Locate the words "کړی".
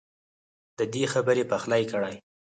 1.91-2.15